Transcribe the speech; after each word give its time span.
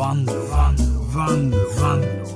Vanlo, 0.00 0.32
Vanlo, 0.32 1.02
Vanlo, 1.14 1.58
Vanlo. 1.80 2.26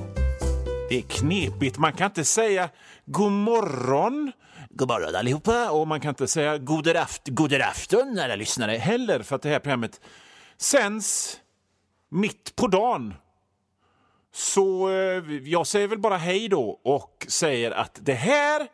Det 0.89 0.97
är 0.97 1.03
knepigt. 1.03 1.79
Man 1.79 1.93
kan 1.93 2.07
inte 2.07 2.25
säga 2.25 2.69
god 3.05 3.33
morgon, 3.33 4.33
god 4.71 4.89
morgon 4.89 5.15
allihopa, 5.15 5.71
och 5.71 5.89
man 5.89 6.01
kan 6.01 6.09
inte 6.09 6.27
säga 6.27 6.59
god 6.59 6.89
afton, 6.89 7.63
afton 7.63 8.19
alla 8.19 8.37
lyssnare 8.37 8.73
heller, 8.73 9.23
för 9.23 9.37
att 9.37 9.43
det 9.43 9.49
här 9.49 9.59
programmet 9.59 10.01
sänds 10.57 11.37
mitt 12.09 12.57
på 12.57 12.67
dagen. 12.67 13.15
Så 14.35 14.91
eh, 14.91 15.23
jag 15.45 15.67
säger 15.67 15.89
väl 15.89 15.99
bara 15.99 16.17
hej 16.17 16.49
då 16.49 16.81
och 16.85 17.27
säger 17.29 17.71
att 17.71 17.99
det 18.03 18.15
här 18.15 18.67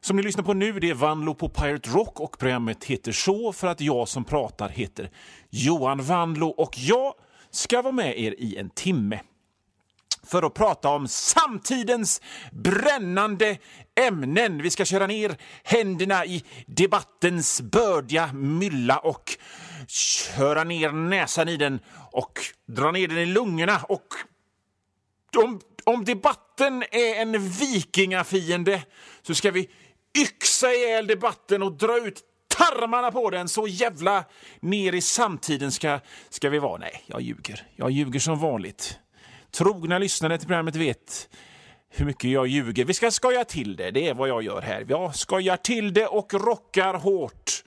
som 0.00 0.16
ni 0.16 0.22
lyssnar 0.22 0.44
på 0.44 0.54
nu 0.54 0.80
det 0.80 0.90
är 0.90 0.94
Vanlo 0.94 1.34
på 1.34 1.48
Pirate 1.48 1.90
Rock 1.90 2.20
och 2.20 2.38
programmet 2.38 2.84
heter 2.84 3.12
så 3.12 3.52
för 3.52 3.66
att 3.66 3.80
jag 3.80 4.08
som 4.08 4.24
pratar 4.24 4.68
heter 4.68 5.10
Johan 5.50 6.02
Vanlo 6.02 6.48
och 6.48 6.78
jag 6.78 7.14
ska 7.56 7.82
vara 7.82 7.92
med 7.92 8.20
er 8.20 8.34
i 8.38 8.56
en 8.56 8.70
timme 8.70 9.20
för 10.26 10.42
att 10.42 10.54
prata 10.54 10.88
om 10.88 11.08
samtidens 11.08 12.20
brännande 12.52 13.58
ämnen. 13.94 14.62
Vi 14.62 14.70
ska 14.70 14.84
köra 14.84 15.06
ner 15.06 15.36
händerna 15.64 16.26
i 16.26 16.44
debattens 16.66 17.60
bördiga 17.60 18.32
mylla 18.32 18.98
och 18.98 19.38
köra 19.86 20.64
ner 20.64 20.92
näsan 20.92 21.48
i 21.48 21.56
den 21.56 21.80
och 22.12 22.40
dra 22.66 22.90
ner 22.90 23.08
den 23.08 23.18
i 23.18 23.26
lungorna. 23.26 23.80
Och 23.88 24.14
om, 25.36 25.60
om 25.84 26.04
debatten 26.04 26.82
är 26.82 27.22
en 27.22 27.48
vikingafiende 27.48 28.82
så 29.22 29.34
ska 29.34 29.50
vi 29.50 29.70
yxa 30.18 30.72
ihjäl 30.72 31.06
debatten 31.06 31.62
och 31.62 31.72
dra 31.72 32.06
ut 32.06 32.22
tarmarna 32.56 33.12
på 33.12 33.30
den. 33.30 33.48
Så 33.48 33.66
jävla 33.66 34.24
ner 34.60 34.92
i 34.92 35.00
samtiden 35.00 35.72
ska, 35.72 36.00
ska 36.28 36.48
vi 36.50 36.58
vara. 36.58 36.78
Nej, 36.78 37.02
jag 37.06 37.20
ljuger. 37.20 37.66
Jag 37.76 37.90
ljuger 37.90 38.20
som 38.20 38.38
vanligt. 38.38 38.98
Trogna 39.50 39.98
lyssnare 39.98 40.38
till 40.38 40.46
programmet 40.46 40.76
vet 40.76 41.28
hur 41.88 42.06
mycket 42.06 42.30
jag 42.30 42.46
ljuger. 42.46 42.84
Vi 42.84 42.94
ska 42.94 43.10
skoja 43.10 43.44
till 43.44 43.76
det, 43.76 43.90
det 43.90 44.08
är 44.08 44.14
vad 44.14 44.28
jag 44.28 44.42
gör 44.42 44.62
här. 44.62 44.86
Jag 44.88 45.16
skojar 45.16 45.56
till 45.56 45.94
det 45.94 46.06
och 46.06 46.34
rockar 46.34 46.94
hårt. 46.94 47.64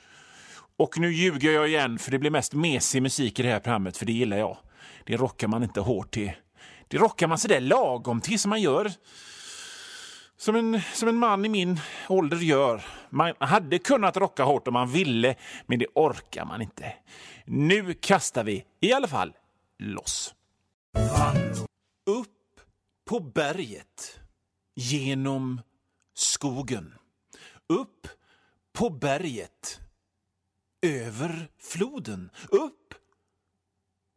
Och 0.77 0.99
nu 0.99 1.13
ljuger 1.13 1.51
jag 1.51 1.67
igen, 1.67 1.99
för 1.99 2.11
det 2.11 2.19
blir 2.19 2.31
mest 2.31 2.53
mesig 2.53 3.01
musik 3.01 3.39
i 3.39 3.43
det 3.43 3.49
här 3.49 3.59
programmet, 3.59 3.97
för 3.97 4.05
det 4.05 4.11
gillar 4.11 4.37
jag. 4.37 4.57
Det 5.05 5.17
rockar 5.17 5.47
man 5.47 5.63
inte 5.63 5.79
hårt 5.79 6.11
till. 6.11 6.31
Det 6.87 6.97
rockar 6.97 7.27
man 7.27 7.37
sådär 7.37 7.59
lagom 7.59 8.21
till, 8.21 8.39
som 8.39 8.49
man 8.49 8.61
gör 8.61 8.91
som 10.39 10.55
en, 10.55 10.81
som 10.93 11.09
en 11.09 11.17
man 11.17 11.45
i 11.45 11.49
min 11.49 11.79
ålder 12.09 12.37
gör. 12.37 12.85
Man 13.09 13.33
hade 13.39 13.79
kunnat 13.79 14.17
rocka 14.17 14.43
hårt 14.43 14.67
om 14.67 14.73
man 14.73 14.91
ville, 14.91 15.35
men 15.65 15.79
det 15.79 15.87
orkar 15.95 16.45
man 16.45 16.61
inte. 16.61 16.93
Nu 17.45 17.93
kastar 17.93 18.43
vi 18.43 18.65
i 18.79 18.93
alla 18.93 19.07
fall 19.07 19.33
loss. 19.79 20.35
Upp 22.05 22.61
på 23.05 23.19
berget, 23.19 24.19
genom 24.75 25.61
skogen. 26.13 26.93
Upp 27.67 28.07
på 28.73 28.89
berget, 28.89 29.79
över 30.81 31.47
floden. 31.59 32.31
Upp 32.49 32.93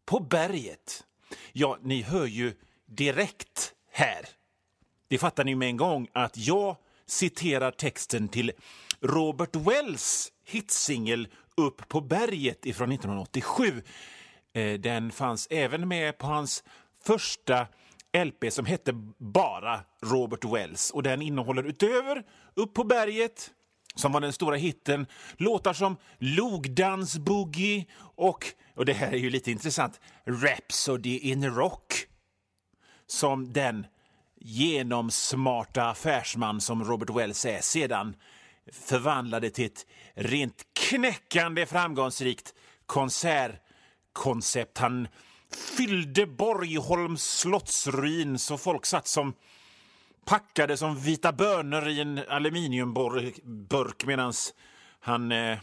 på 0.07 0.21
berget. 0.21 1.05
Ja, 1.53 1.79
ni 1.83 2.03
hör 2.03 2.27
ju 2.27 2.55
direkt 2.87 3.75
här. 3.91 4.29
Det 5.13 5.19
fattar 5.19 5.45
ni 5.45 5.55
med 5.55 5.69
en 5.69 5.77
gång 5.77 6.09
att 6.13 6.37
jag 6.37 6.77
citerar 7.07 7.71
texten 7.71 8.29
till 8.29 8.53
Robert 9.01 9.57
Wells 9.57 10.33
hitsingel 10.45 11.29
Upp 11.57 11.89
på 11.89 12.01
berget 12.01 12.67
ifrån 12.67 12.93
1987. 12.93 13.83
Eh, 14.53 14.81
den 14.81 15.11
fanns 15.11 15.49
även 15.51 15.89
med 15.89 16.19
på 16.19 16.27
hans 16.27 16.65
första 17.05 17.67
LP 18.25 18.53
som 18.53 18.67
hette 18.67 18.93
bara 19.19 19.81
Robert 20.03 20.45
Wells. 20.45 20.91
Och 20.91 21.03
Den 21.03 21.23
innehåller 21.23 21.63
utöver 21.63 22.25
Upp 22.55 22.75
på 22.75 22.85
berget 22.85 23.51
som 23.95 24.13
var 24.13 24.21
den 24.21 24.33
stora 24.33 24.57
hitten, 24.57 25.07
låtar 25.37 25.73
som 25.73 25.97
Logdans 26.19 27.19
Boogie 27.19 27.87
och, 27.99 28.47
och 28.75 28.85
det 28.85 28.93
här 28.93 29.13
är 29.13 29.19
ju 29.19 29.31
lite 29.31 29.51
intressant, 29.51 30.01
Rhapsody 30.25 31.19
in 31.19 31.55
Rock 31.55 32.07
som 33.07 33.53
den 33.53 33.87
genomsmarta 34.45 35.85
affärsman 35.85 36.61
som 36.61 36.85
Robert 36.85 37.11
Wells 37.11 37.45
är 37.45 37.61
sedan 37.61 38.17
förvandlade 38.73 39.51
till 39.51 39.67
ett 39.67 39.87
rent 40.15 40.63
knäckande 40.73 41.67
framgångsrikt 41.67 42.55
konsertkoncept. 42.87 44.79
Han 44.79 45.09
fyllde 45.77 46.27
Borgholms 46.27 47.39
slottsruin 47.39 48.39
så 48.39 48.59
folk 48.59 48.87
satt 48.87 49.07
som 49.07 49.35
packade 50.25 50.77
som 50.77 50.99
vita 50.99 51.33
bönor 51.33 51.89
i 51.89 52.01
en 52.01 52.21
aluminiumburk 52.29 54.05
medan 54.05 54.33
han 55.01 55.33
eh, 55.33 55.59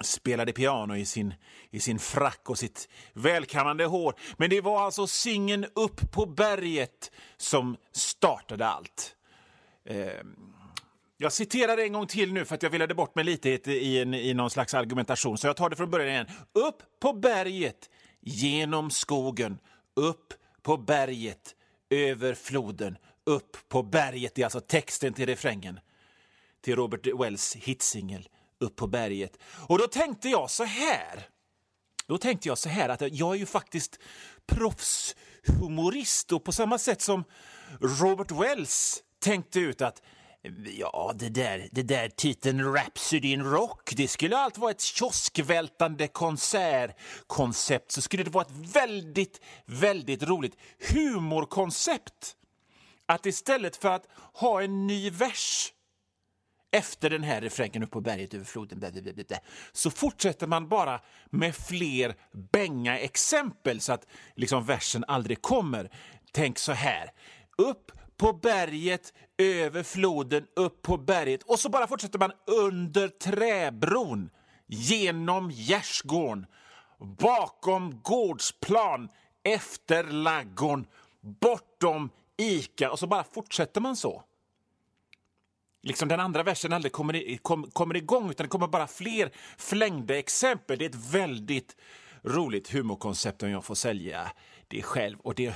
spelade 0.00 0.52
piano 0.52 0.96
i 0.96 1.04
sin, 1.04 1.34
i 1.70 1.80
sin 1.80 1.98
frack 1.98 2.50
och 2.50 2.58
sitt 2.58 2.88
välkammande 3.12 3.84
hår. 3.84 4.14
Men 4.36 4.50
det 4.50 4.60
var 4.60 4.80
alltså 4.82 5.06
singen 5.06 5.66
Upp 5.74 6.12
på 6.12 6.26
berget 6.26 7.10
som 7.36 7.76
startade 7.92 8.66
allt. 8.66 9.16
Eh, 9.84 10.12
jag 11.16 11.32
citerar 11.32 11.78
en 11.78 11.92
gång 11.92 12.06
till 12.06 12.32
nu 12.32 12.44
för 12.44 12.54
att 12.54 12.62
jag 12.62 12.70
villade 12.70 12.94
bort 12.94 13.14
mig 13.14 13.24
lite 13.24 13.50
i, 13.50 13.98
en, 13.98 14.14
i 14.14 14.34
någon 14.34 14.50
slags 14.50 14.74
argumentation, 14.74 15.38
så 15.38 15.46
jag 15.46 15.56
tar 15.56 15.70
det 15.70 15.76
från 15.76 15.90
början 15.90 16.08
igen. 16.08 16.26
Upp 16.52 16.82
på 17.00 17.12
berget, 17.12 17.90
genom 18.20 18.90
skogen, 18.90 19.58
upp 19.96 20.34
på 20.62 20.76
berget, 20.76 21.54
över 21.90 22.34
floden, 22.34 22.96
upp 23.24 23.56
på 23.68 23.82
berget. 23.82 24.34
Det 24.34 24.42
är 24.42 24.46
alltså 24.46 24.60
texten 24.60 25.12
till 25.12 25.26
refrängen 25.26 25.80
till 26.60 26.76
Robert 26.76 27.06
Wells 27.20 27.56
hitsingel 27.56 28.28
upp 28.60 28.76
på 28.76 28.86
berget. 28.86 29.38
Och 29.66 29.78
då 29.78 29.86
tänkte 29.86 30.28
jag 30.28 30.50
så 30.50 30.64
här. 30.64 31.28
Då 32.06 32.18
tänkte 32.18 32.48
jag 32.48 32.58
så 32.58 32.68
här 32.68 32.88
att 32.88 33.00
jag 33.00 33.34
är 33.34 33.38
ju 33.38 33.46
faktiskt 33.46 33.98
proffshumorist 34.46 36.32
och 36.32 36.44
på 36.44 36.52
samma 36.52 36.78
sätt 36.78 37.02
som 37.02 37.24
Robert 37.80 38.30
Wells 38.30 39.02
tänkte 39.20 39.60
ut 39.60 39.82
att 39.82 40.02
Ja, 40.78 41.12
det 41.14 41.28
där, 41.28 41.68
det 41.72 41.82
där 41.82 42.08
titeln 42.08 42.74
Rhapsody 42.74 43.32
in 43.32 43.44
Rock, 43.44 43.92
det 43.96 44.08
skulle 44.08 44.38
allt 44.38 44.58
vara 44.58 44.70
ett 44.70 44.80
kioskvältande 44.80 46.08
konsertkoncept. 46.08 47.92
Så 47.92 48.02
skulle 48.02 48.22
det 48.22 48.30
vara 48.30 48.44
ett 48.44 48.74
väldigt, 48.74 49.40
väldigt 49.66 50.22
roligt 50.22 50.56
humorkoncept. 50.92 52.36
Att 53.06 53.26
istället 53.26 53.76
för 53.76 53.88
att 53.88 54.06
ha 54.34 54.62
en 54.62 54.86
ny 54.86 55.10
vers 55.10 55.72
efter 56.70 57.10
den 57.10 57.22
här 57.22 57.40
refrängen 57.40 57.82
upp 57.82 57.90
på 57.90 58.00
berget 58.00 58.34
över 58.34 58.44
floden 58.44 58.78
bla, 58.78 58.90
bla, 58.90 59.12
bla, 59.12 59.38
så 59.72 59.90
fortsätter 59.90 60.46
man 60.46 60.68
bara 60.68 61.00
med 61.30 61.56
fler 61.56 62.14
bänga 62.52 62.98
exempel 62.98 63.80
så 63.80 63.92
att 63.92 64.06
liksom 64.34 64.64
versen 64.64 65.04
aldrig 65.08 65.42
kommer. 65.42 65.90
Tänk 66.32 66.58
så 66.58 66.72
här. 66.72 67.10
Upp 67.58 67.92
på 68.16 68.32
berget, 68.32 69.12
över 69.38 69.82
floden, 69.82 70.46
upp 70.56 70.82
på 70.82 70.96
berget 70.96 71.42
och 71.42 71.58
så 71.58 71.68
bara 71.68 71.86
fortsätter 71.86 72.18
man 72.18 72.32
under 72.46 73.08
träbron, 73.08 74.30
genom 74.66 75.50
gärdsgården, 75.50 76.46
bakom 76.98 78.00
gårdsplan, 78.02 79.08
efter 79.44 80.04
laggården, 80.04 80.86
bortom 81.20 82.10
Ica 82.36 82.90
och 82.90 82.98
så 82.98 83.06
bara 83.06 83.24
fortsätter 83.24 83.80
man 83.80 83.96
så. 83.96 84.22
Liksom 85.82 86.08
den 86.08 86.20
andra 86.20 86.42
versen 86.42 86.72
aldrig 86.72 86.92
kommer, 86.92 87.16
i, 87.16 87.38
kom, 87.42 87.70
kommer 87.70 87.96
igång 87.96 88.30
utan 88.30 88.44
det 88.44 88.50
kommer 88.50 88.66
bara 88.66 88.86
fler 88.86 89.30
flängda 89.58 90.18
exempel. 90.18 90.78
Det 90.78 90.84
är 90.84 90.88
ett 90.88 91.12
väldigt 91.12 91.76
roligt 92.22 92.70
humorkoncept 92.70 93.42
om 93.42 93.50
jag 93.50 93.64
får 93.64 93.74
sälja 93.74 94.32
det 94.68 94.82
själv. 94.82 95.18
Och 95.20 95.34
det 95.34 95.54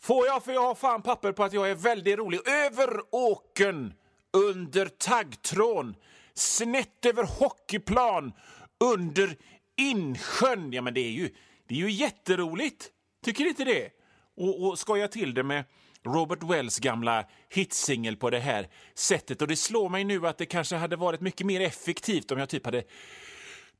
får 0.00 0.26
jag 0.26 0.44
för 0.44 0.52
jag 0.52 0.62
har 0.62 0.74
fan 0.74 1.02
papper 1.02 1.32
på 1.32 1.44
att 1.44 1.52
jag 1.52 1.70
är 1.70 1.74
väldigt 1.74 2.18
rolig. 2.18 2.48
Över 2.48 3.00
åken, 3.10 3.94
under 4.32 4.86
taggtrån, 4.86 5.94
snett 6.34 7.06
över 7.06 7.24
hockeyplan, 7.24 8.32
under 8.80 9.36
insjön. 9.76 10.72
Ja, 10.72 10.82
men 10.82 10.94
det 10.94 11.00
är 11.00 11.10
ju, 11.10 11.34
det 11.68 11.74
är 11.74 11.78
ju 11.78 11.90
jätteroligt. 11.90 12.90
Tycker 13.24 13.44
ni 13.44 13.50
inte 13.50 13.64
det? 13.64 13.90
Och, 14.36 14.68
och 14.68 14.78
skoja 14.78 15.08
till 15.08 15.34
det 15.34 15.42
med 15.42 15.64
Robert 16.06 16.42
Wells 16.42 16.78
gamla 16.78 17.24
hitsingel 17.48 18.16
på 18.16 18.30
det 18.30 18.38
här 18.38 18.68
sättet. 18.94 19.42
Och 19.42 19.48
det 19.48 19.56
slår 19.56 19.88
mig 19.88 20.04
nu 20.04 20.26
att 20.26 20.38
det 20.38 20.46
kanske 20.46 20.76
hade 20.76 20.96
varit 20.96 21.20
mycket 21.20 21.46
mer 21.46 21.60
effektivt 21.60 22.30
om 22.30 22.38
jag 22.38 22.48
typ 22.48 22.64
hade 22.64 22.84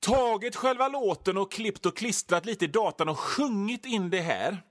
tagit 0.00 0.56
själva 0.56 0.88
låten 0.88 1.38
och 1.38 1.52
klippt 1.52 1.86
och 1.86 1.96
klistrat 1.96 2.46
lite 2.46 2.64
i 2.64 2.68
datan 2.68 3.08
och 3.08 3.18
sjungit 3.18 3.86
in 3.86 4.10
det 4.10 4.20
här. 4.20 4.62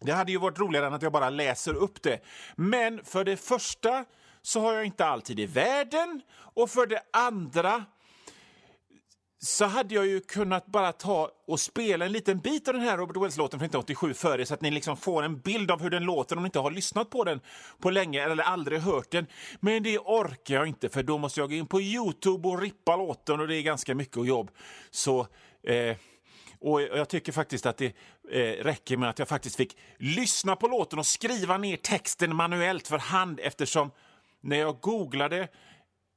Det 0.00 0.12
hade 0.12 0.32
ju 0.32 0.38
varit 0.38 0.58
roligare 0.58 0.86
än 0.86 0.94
att 0.94 1.02
jag 1.02 1.12
bara 1.12 1.30
läser 1.30 1.74
upp 1.74 2.02
det. 2.02 2.20
Men 2.56 3.04
för 3.04 3.24
det 3.24 3.36
första 3.36 4.04
så 4.42 4.60
har 4.60 4.72
jag 4.72 4.84
inte 4.84 5.06
alltid 5.06 5.40
i 5.40 5.46
världen 5.46 6.22
och 6.32 6.70
för 6.70 6.86
det 6.86 7.02
andra 7.12 7.84
så 9.44 9.64
hade 9.64 9.94
jag 9.94 10.06
ju 10.06 10.20
kunnat 10.20 10.66
bara 10.66 10.92
ta 10.92 11.30
och 11.46 11.60
spela 11.60 12.04
en 12.04 12.12
liten 12.12 12.38
bit 12.38 12.68
av 12.68 12.74
den 12.74 12.82
här 12.82 12.98
Robert 12.98 13.16
Wells-låten 13.16 13.58
från 13.58 13.66
1987 13.66 14.14
för 14.14 14.40
er 14.40 14.44
så 14.44 14.54
att 14.54 14.60
ni 14.60 14.70
liksom 14.70 14.96
får 14.96 15.22
en 15.22 15.40
bild 15.40 15.70
av 15.70 15.82
hur 15.82 15.90
den 15.90 16.04
låter 16.04 16.36
om 16.36 16.42
ni 16.42 16.46
inte 16.46 16.58
har 16.58 16.70
lyssnat 16.70 17.10
på 17.10 17.24
den 17.24 17.40
på 17.78 17.90
länge 17.90 18.22
eller 18.22 18.42
aldrig 18.42 18.80
hört 18.80 19.10
den. 19.10 19.26
Men 19.60 19.82
det 19.82 19.98
orkar 19.98 20.54
jag 20.54 20.66
inte 20.66 20.88
för 20.88 21.02
då 21.02 21.18
måste 21.18 21.40
jag 21.40 21.48
gå 21.48 21.56
in 21.56 21.66
på 21.66 21.80
Youtube 21.80 22.48
och 22.48 22.60
rippa 22.60 22.96
låten 22.96 23.40
och 23.40 23.48
det 23.48 23.56
är 23.56 23.62
ganska 23.62 23.94
mycket 23.94 24.26
jobb. 24.26 24.50
Så... 24.90 25.26
Eh, 25.62 25.96
och 26.64 26.82
jag 26.82 27.08
tycker 27.08 27.32
faktiskt 27.32 27.66
att 27.66 27.76
det 27.76 27.94
eh, 28.30 28.64
räcker 28.64 28.96
med 28.96 29.10
att 29.10 29.18
jag 29.18 29.28
faktiskt 29.28 29.56
fick 29.56 29.76
lyssna 29.98 30.56
på 30.56 30.68
låten 30.68 30.98
och 30.98 31.06
skriva 31.06 31.58
ner 31.58 31.76
texten 31.76 32.36
manuellt 32.36 32.88
för 32.88 32.98
hand 32.98 33.40
eftersom 33.42 33.90
när 34.40 34.56
jag 34.56 34.80
googlade 34.80 35.48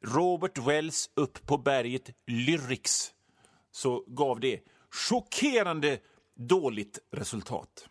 Robert 0.05 0.57
Wells 0.57 1.09
upp 1.15 1.45
på 1.45 1.57
berget 1.57 2.09
Lyrics 2.27 3.14
så 3.75 4.03
gav 4.07 4.39
det 4.39 4.59
chockerande 5.09 5.99
dåligt 6.35 6.99
resultat. 7.11 7.89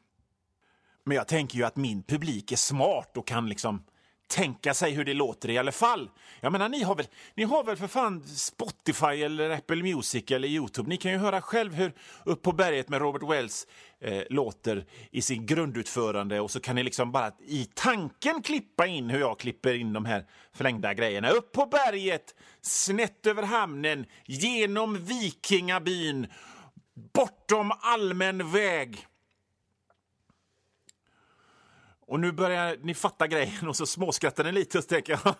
Men 1.04 1.16
jag 1.16 1.28
tänker 1.28 1.58
ju 1.58 1.64
att 1.64 1.76
min 1.76 2.02
publik 2.02 2.52
är 2.52 2.56
smart 2.56 3.16
och 3.16 3.26
kan 3.26 3.48
liksom 3.48 3.84
tänka 4.28 4.74
sig 4.74 4.92
hur 4.92 5.04
det 5.04 5.14
låter 5.14 5.50
i 5.50 5.58
alla 5.58 5.72
fall. 5.72 6.10
Jag 6.40 6.52
menar, 6.52 6.68
ni 6.68 6.82
har 6.82 6.94
väl, 6.94 7.06
ni 7.34 7.44
har 7.44 7.64
väl 7.64 7.76
för 7.76 7.86
fan 7.86 8.22
Spotify 8.26 9.22
eller 9.22 9.50
Apple 9.50 9.82
Music 9.82 10.24
eller 10.30 10.48
Youtube. 10.48 10.88
Ni 10.88 10.96
kan 10.96 11.12
ju 11.12 11.18
höra 11.18 11.40
själv 11.40 11.74
hur 11.74 11.92
Upp 12.24 12.42
på 12.42 12.52
berget 12.52 12.88
med 12.88 13.00
Robert 13.00 13.22
Wells 13.30 13.66
eh, 14.00 14.22
låter 14.30 14.86
i 15.10 15.22
sin 15.22 15.46
grundutförande 15.46 16.40
och 16.40 16.50
så 16.50 16.60
kan 16.60 16.76
ni 16.76 16.82
liksom 16.82 17.12
bara 17.12 17.32
i 17.46 17.64
tanken 17.74 18.42
klippa 18.42 18.86
in 18.86 19.10
hur 19.10 19.20
jag 19.20 19.38
klipper 19.38 19.74
in 19.74 19.92
de 19.92 20.04
här 20.04 20.26
förlängda 20.52 20.94
grejerna. 20.94 21.30
Upp 21.30 21.52
på 21.52 21.66
berget, 21.66 22.34
snett 22.60 23.26
över 23.26 23.42
hamnen, 23.42 24.06
genom 24.24 25.04
vikingabyn, 25.04 26.26
bortom 27.14 27.72
allmän 27.80 28.52
väg. 28.52 29.06
Och 32.06 32.20
nu 32.20 32.32
börjar 32.32 32.76
ni 32.82 32.94
fatta 32.94 33.26
grejen 33.26 33.68
och 33.68 33.76
så 33.76 33.86
småskrattar 33.86 34.44
ni 34.44 34.52
lite 34.52 34.78
och 34.78 34.84
så 34.84 34.88
tänker 34.88 35.20
jag 35.24 35.34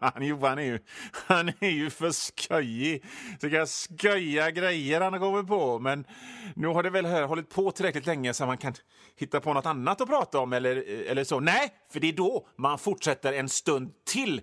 han, 0.00 0.26
Johan 0.26 0.58
är 0.58 0.62
ju, 0.62 0.78
han 1.12 1.48
är 1.60 1.70
ju 1.70 1.90
för 1.90 2.10
skojig. 2.10 3.04
Vilka 3.40 3.66
skojiga 3.66 4.50
grejer 4.50 5.00
han 5.00 5.12
har 5.12 5.20
kommit 5.20 5.46
på. 5.46 5.78
Men 5.78 6.04
nu 6.54 6.66
har 6.66 6.82
det 6.82 6.90
väl 6.90 7.06
här 7.06 7.22
hållit 7.22 7.50
på 7.50 7.70
tillräckligt 7.70 8.06
länge 8.06 8.34
så 8.34 8.46
man 8.46 8.58
kan 8.58 8.74
hitta 9.16 9.40
på 9.40 9.52
något 9.52 9.66
annat 9.66 10.00
att 10.00 10.08
prata 10.08 10.38
om 10.38 10.52
eller, 10.52 10.76
eller 11.10 11.24
så. 11.24 11.40
Nej, 11.40 11.74
för 11.92 12.00
det 12.00 12.08
är 12.08 12.12
då 12.12 12.46
man 12.56 12.78
fortsätter 12.78 13.32
en 13.32 13.48
stund 13.48 13.92
till. 14.04 14.42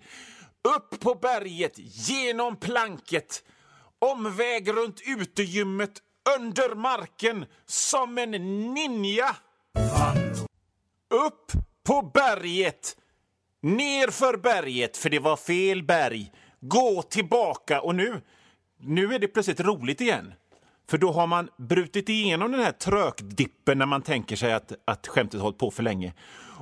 Upp 0.77 0.99
på 0.99 1.15
berget, 1.15 1.73
genom 2.09 2.55
planket, 2.55 3.43
omväg 3.99 4.69
runt 4.69 5.01
utegymmet, 5.05 5.91
under 6.37 6.75
marken, 6.75 7.45
som 7.65 8.17
en 8.17 8.31
ninja. 8.73 9.35
Upp 11.11 11.51
på 11.83 12.11
berget, 12.13 12.97
ner 13.61 14.11
för 14.11 14.37
berget, 14.37 14.97
för 14.97 15.09
det 15.09 15.19
var 15.19 15.37
fel 15.37 15.83
berg. 15.83 16.31
Gå 16.59 17.01
tillbaka 17.01 17.81
och 17.81 17.95
nu, 17.95 18.21
nu 18.79 19.13
är 19.13 19.19
det 19.19 19.27
plötsligt 19.27 19.59
roligt 19.59 20.01
igen. 20.01 20.33
För 20.89 20.97
då 20.97 21.11
har 21.11 21.27
man 21.27 21.49
brutit 21.57 22.09
igenom 22.09 22.51
den 22.51 22.61
här 22.61 22.71
trökdippen 22.71 23.77
när 23.77 23.85
man 23.85 24.01
tänker 24.01 24.35
sig 24.35 24.53
att, 24.53 24.73
att 24.85 25.07
skämtet 25.07 25.41
hållit 25.41 25.57
på 25.57 25.71
för 25.71 25.83
länge. 25.83 26.13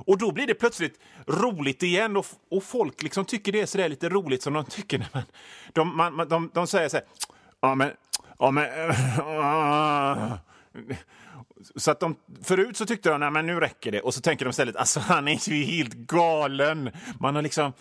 Och 0.06 0.18
då 0.18 0.32
blir 0.32 0.46
det 0.46 0.54
plötsligt 0.54 1.00
roligt 1.26 1.82
igen 1.82 2.16
och, 2.16 2.26
och 2.50 2.64
folk 2.64 3.02
liksom 3.02 3.24
tycker 3.24 3.52
det 3.52 3.60
är 3.60 3.66
så 3.66 3.88
lite 3.88 4.08
roligt 4.08 4.42
som 4.42 4.52
de 4.52 4.64
tycker 4.64 4.98
när 4.98 5.08
man... 5.12 5.22
De, 5.72 5.96
man, 5.96 6.28
de, 6.28 6.50
de 6.54 6.66
säger 6.66 6.88
så 6.88 6.96
här... 6.96 7.06
Ja, 7.60 7.74
men... 7.74 7.90
Ja, 8.38 8.50
men... 8.50 8.68
så 11.76 11.90
att 11.90 12.00
de, 12.00 12.16
förut 12.42 12.76
så 12.76 12.86
tyckte 12.86 13.10
de 13.10 13.36
att 13.36 13.44
nu 13.44 13.60
räcker 13.60 13.92
det 13.92 14.00
och 14.00 14.14
så 14.14 14.20
tänker 14.20 14.44
de 14.44 14.50
istället 14.50 14.76
alltså 14.76 15.00
han 15.00 15.28
är 15.28 15.48
ju 15.48 15.64
helt 15.64 15.94
galen. 15.94 16.90
Man 17.20 17.34
har 17.34 17.42
liksom 17.42 17.72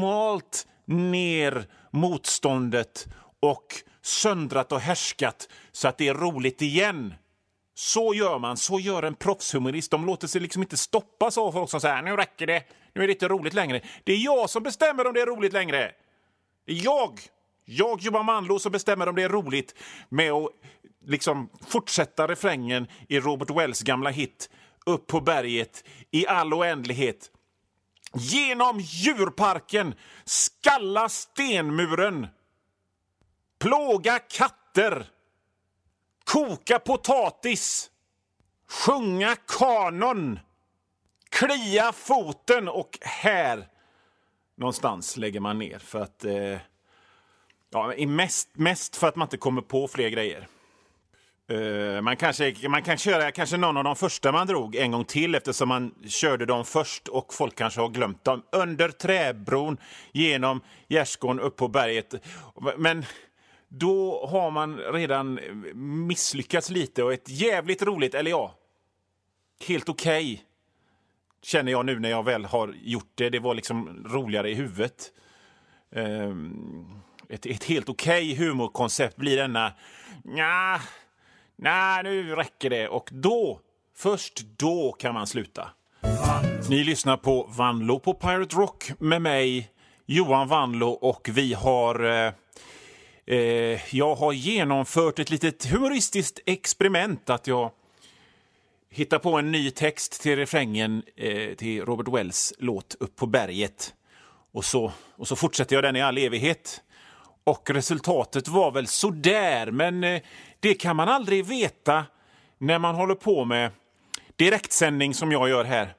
malt 0.00 0.66
ner 0.84 1.66
motståndet 1.90 3.06
och 3.40 3.66
söndrat 4.02 4.72
och 4.72 4.80
härskat 4.80 5.48
så 5.72 5.88
att 5.88 5.98
det 5.98 6.08
är 6.08 6.14
roligt 6.14 6.62
igen. 6.62 7.14
Så 7.74 8.14
gör 8.14 8.38
man, 8.38 8.56
så 8.56 8.80
gör 8.80 9.02
en 9.02 9.14
proffshumorist. 9.14 9.90
De 9.90 10.06
låter 10.06 10.28
sig 10.28 10.40
liksom 10.40 10.62
inte 10.62 10.76
stoppas 10.76 11.38
av 11.38 11.52
folk 11.52 11.70
som 11.70 11.80
säger 11.80 12.02
nu 12.02 12.16
räcker 12.16 12.46
det, 12.46 12.64
nu 12.94 13.02
är 13.02 13.06
det 13.06 13.12
inte 13.12 13.28
roligt 13.28 13.54
längre. 13.54 13.80
Det 14.04 14.12
är 14.12 14.18
jag 14.18 14.50
som 14.50 14.62
bestämmer 14.62 15.06
om 15.06 15.14
det 15.14 15.20
är 15.20 15.26
roligt 15.26 15.52
längre. 15.52 15.92
Det 16.66 16.72
är 16.72 16.84
jag, 16.84 17.20
jag 17.64 18.00
Johan 18.00 18.26
Manlo, 18.26 18.58
som 18.58 18.72
bestämmer 18.72 19.08
om 19.08 19.14
det 19.14 19.22
är 19.22 19.28
roligt 19.28 19.74
med 20.08 20.32
att 20.32 20.50
liksom 21.06 21.48
fortsätta 21.66 22.28
refrängen 22.28 22.86
i 23.08 23.20
Robert 23.20 23.50
Wells 23.50 23.82
gamla 23.82 24.10
hit 24.10 24.50
Upp 24.86 25.06
på 25.06 25.20
berget 25.20 25.84
i 26.10 26.26
all 26.26 26.54
oändlighet. 26.54 27.30
Genom 28.14 28.80
djurparken, 28.80 29.94
skalla 30.24 31.08
stenmuren, 31.08 32.26
plåga 33.58 34.18
katter, 34.18 35.06
koka 36.24 36.78
potatis, 36.78 37.90
sjunga 38.68 39.36
kanon, 39.36 40.38
klia 41.28 41.92
foten 41.92 42.68
och 42.68 42.98
här. 43.00 43.68
Någonstans 44.56 45.16
lägger 45.16 45.40
man 45.40 45.58
ner 45.58 45.78
för 45.78 46.00
att 46.00 46.24
eh, 46.24 46.58
ja, 47.72 47.94
mest, 48.06 48.48
mest 48.52 48.96
för 48.96 49.08
att 49.08 49.16
man 49.16 49.26
inte 49.26 49.36
kommer 49.36 49.62
på 49.62 49.88
fler 49.88 50.08
grejer. 50.08 50.48
Uh, 51.52 52.00
man, 52.00 52.16
kanske, 52.16 52.68
man 52.68 52.82
kan 52.82 52.98
köra 52.98 53.30
kanske 53.30 53.56
någon 53.56 53.76
av 53.76 53.84
de 53.84 53.96
första 53.96 54.32
man 54.32 54.46
drog 54.46 54.76
en 54.76 54.90
gång 54.90 55.04
till 55.04 55.34
eftersom 55.34 55.68
man 55.68 55.94
körde 56.08 56.46
dem 56.46 56.64
först 56.64 57.08
och 57.08 57.34
folk 57.34 57.54
kanske 57.54 57.80
har 57.80 57.88
glömt 57.88 58.24
dem. 58.24 58.42
Under 58.52 58.88
träbron, 58.88 59.76
genom 60.12 60.60
gärdsgården, 60.88 61.40
upp 61.40 61.56
på 61.56 61.68
berget. 61.68 62.14
Men 62.76 63.04
då 63.68 64.26
har 64.26 64.50
man 64.50 64.78
redan 64.78 65.40
misslyckats 66.06 66.70
lite 66.70 67.02
och 67.02 67.12
ett 67.12 67.28
jävligt 67.28 67.82
roligt, 67.82 68.14
eller 68.14 68.30
ja, 68.30 68.54
helt 69.68 69.88
okej 69.88 70.32
okay, 70.32 70.44
känner 71.42 71.72
jag 71.72 71.86
nu 71.86 71.98
när 71.98 72.10
jag 72.10 72.24
väl 72.24 72.44
har 72.44 72.74
gjort 72.82 73.12
det. 73.14 73.30
Det 73.30 73.38
var 73.38 73.54
liksom 73.54 74.06
roligare 74.06 74.50
i 74.50 74.54
huvudet. 74.54 75.12
Uh, 75.96 76.34
ett, 77.32 77.46
ett 77.46 77.64
helt 77.64 77.88
okej 77.88 78.32
okay 78.32 78.46
humorkoncept 78.46 79.16
blir 79.16 79.36
denna... 79.36 79.72
Nja, 80.24 80.80
Nej, 81.56 82.02
nu 82.02 82.34
räcker 82.34 82.70
det. 82.70 82.88
Och 82.88 83.08
då, 83.12 83.60
först 83.96 84.40
då 84.56 84.92
kan 84.92 85.14
man 85.14 85.26
sluta. 85.26 85.70
Ni 86.68 86.84
lyssnar 86.84 87.16
på 87.16 87.50
Vanlo 87.50 87.98
på 87.98 88.14
Pirate 88.14 88.56
Rock 88.56 88.90
med 88.98 89.22
mig, 89.22 89.70
Johan 90.06 90.48
Vanlo, 90.48 90.88
och 90.88 91.28
vi 91.32 91.54
har... 91.54 92.04
Eh, 92.04 92.32
eh, 93.26 93.94
jag 93.94 94.14
har 94.14 94.32
genomfört 94.32 95.18
ett 95.18 95.30
litet 95.30 95.64
humoristiskt 95.66 96.40
experiment. 96.46 97.30
Att 97.30 97.46
jag 97.46 97.70
hittar 98.90 99.18
på 99.18 99.38
en 99.38 99.52
ny 99.52 99.70
text 99.70 100.22
till 100.22 100.36
refrängen 100.36 101.02
eh, 101.16 101.54
till 101.54 101.84
Robert 101.84 102.08
Wells 102.08 102.54
låt 102.58 102.96
Upp 103.00 103.16
på 103.16 103.26
berget. 103.26 103.94
Och 104.52 104.64
så, 104.64 104.92
och 105.16 105.28
så 105.28 105.36
fortsätter 105.36 105.76
jag 105.76 105.84
den 105.84 105.96
i 105.96 106.02
all 106.02 106.18
evighet. 106.18 106.82
Och 107.44 107.70
resultatet 107.70 108.48
var 108.48 108.70
väl 108.70 108.86
sådär, 108.86 109.70
men 109.70 110.04
eh, 110.04 110.22
det 110.60 110.74
kan 110.74 110.96
man 110.96 111.08
aldrig 111.08 111.44
veta 111.44 112.04
när 112.58 112.78
man 112.78 112.94
håller 112.94 113.14
på 113.14 113.44
med 113.44 113.70
direktsändning 114.36 115.14
som 115.14 115.32
jag 115.32 115.48
gör 115.48 115.64
här. 115.64 115.94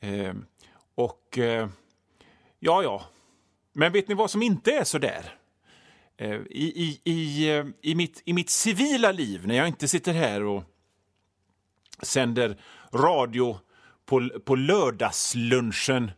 Ehm, 0.00 0.44
och 0.94 1.38
eh, 1.38 1.68
ja, 2.58 2.82
ja. 2.82 3.02
Men 3.72 3.92
vet 3.92 4.08
ni 4.08 4.14
vad 4.14 4.30
som 4.30 4.42
inte 4.42 4.72
är 4.72 4.84
sådär? 4.84 5.34
Ehm, 6.18 6.46
I, 6.50 6.64
i, 6.64 7.00
i, 7.04 7.50
eh, 7.56 7.66
i, 7.82 7.94
mitt, 7.94 8.22
I 8.24 8.32
mitt 8.32 8.50
civila 8.50 9.12
liv, 9.12 9.46
när 9.46 9.54
jag 9.54 9.68
inte 9.68 9.88
sitter 9.88 10.12
här 10.12 10.42
och 10.42 10.64
sänder 12.02 12.56
radio 12.92 13.58
på, 14.06 14.28
på 14.44 14.54
lördagslunchen 14.54 16.10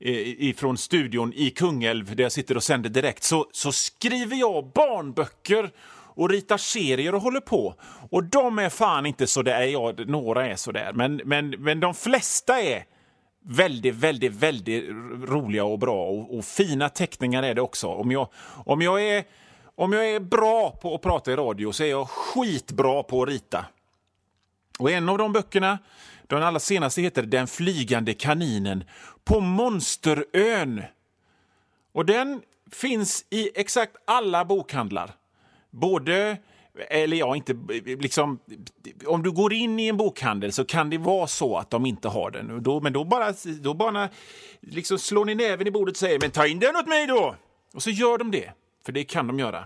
ifrån 0.00 0.78
studion 0.78 1.32
i 1.32 1.50
Kungälv 1.50 2.16
där 2.16 2.22
jag 2.22 2.32
sitter 2.32 2.56
och 2.56 2.62
sänder 2.62 2.90
direkt 2.90 3.22
så, 3.22 3.46
så 3.52 3.72
skriver 3.72 4.36
jag 4.36 4.72
barnböcker 4.72 5.70
och 6.18 6.30
ritar 6.30 6.56
serier 6.56 7.14
och 7.14 7.22
håller 7.22 7.40
på. 7.40 7.74
Och 8.10 8.24
de 8.24 8.58
är 8.58 8.68
fan 8.68 9.06
inte 9.06 9.26
så 9.26 9.42
där, 9.42 9.62
ja, 9.62 9.94
några 10.06 10.46
är 10.46 10.56
så 10.56 10.72
där, 10.72 10.92
men, 10.92 11.16
men, 11.24 11.50
men 11.50 11.80
de 11.80 11.94
flesta 11.94 12.60
är 12.60 12.84
väldigt, 13.48 13.94
väldigt, 13.94 14.32
väldigt 14.32 14.88
roliga 15.28 15.64
och 15.64 15.78
bra 15.78 16.06
och, 16.06 16.38
och, 16.38 16.44
fina 16.44 16.88
teckningar 16.88 17.42
är 17.42 17.54
det 17.54 17.60
också. 17.60 17.86
Om 17.86 18.10
jag, 18.10 18.28
om, 18.64 18.82
jag 18.82 19.02
är, 19.02 19.24
om 19.74 19.92
jag 19.92 20.10
är 20.10 20.20
bra 20.20 20.70
på 20.70 20.94
att 20.94 21.02
prata 21.02 21.32
i 21.32 21.36
radio 21.36 21.72
så 21.72 21.84
är 21.84 21.90
jag 21.90 22.08
skitbra 22.08 23.02
på 23.02 23.22
att 23.22 23.28
rita. 23.28 23.66
Och 24.78 24.90
en 24.90 25.08
av 25.08 25.18
de 25.18 25.32
böckerna, 25.32 25.78
den 26.36 26.46
allra 26.46 26.60
senaste, 26.60 27.02
heter 27.02 27.22
Den 27.22 27.46
flygande 27.46 28.14
kaninen 28.14 28.84
på 29.24 29.40
Monsterön. 29.40 30.82
Och 31.92 32.06
den 32.06 32.42
finns 32.72 33.24
i 33.30 33.50
exakt 33.54 33.96
alla 34.04 34.44
bokhandlar. 34.44 35.12
både 35.70 36.36
eller 36.90 37.16
ja, 37.16 37.36
inte 37.36 37.56
liksom... 37.84 38.38
Om 39.06 39.22
du 39.22 39.30
går 39.30 39.52
in 39.52 39.78
i 39.78 39.88
en 39.88 39.96
bokhandel 39.96 40.52
så 40.52 40.64
kan 40.64 40.90
det 40.90 40.98
vara 40.98 41.26
så 41.26 41.56
att 41.56 41.70
de 41.70 41.86
inte 41.86 42.08
har 42.08 42.30
den. 42.30 42.62
Då, 42.62 42.80
men 42.80 42.92
då 42.92 43.04
bara, 43.04 43.34
då 43.60 43.74
bara 43.74 44.08
liksom 44.60 44.98
slår 44.98 45.24
ni 45.24 45.34
näven 45.34 45.66
i 45.66 45.70
bordet 45.70 45.92
och 45.92 45.98
säger 45.98 46.18
men 46.20 46.30
ta 46.30 46.46
in 46.46 46.58
den 46.58 46.76
åt 46.76 46.86
mig 46.86 47.06
då! 47.06 47.36
Och 47.74 47.82
så 47.82 47.90
gör 47.90 48.18
de 48.18 48.30
det, 48.30 48.50
för 48.86 48.92
det 48.92 49.04
kan 49.04 49.26
de 49.26 49.38
göra. 49.38 49.64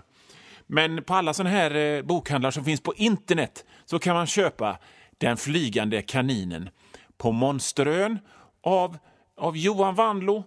Men 0.67 1.03
på 1.03 1.13
alla 1.13 1.33
sådana 1.33 1.49
här 1.55 1.75
eh, 1.75 2.01
bokhandlar 2.01 2.51
som 2.51 2.65
finns 2.65 2.81
på 2.81 2.93
internet 2.95 3.65
så 3.85 3.99
kan 3.99 4.15
man 4.15 4.27
köpa 4.27 4.77
den 5.23 5.37
flygande 5.37 6.01
kaninen 6.01 6.69
på 7.17 7.31
Monsterön 7.31 8.19
av, 8.63 8.97
av 9.37 9.57
Johan 9.57 9.95
Wanlo. 9.95 10.43